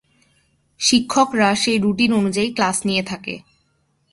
[0.79, 3.35] শিক্ষকরা সেই রুটিন অনুযায়ী ক্লাস নিয়ে থাকে।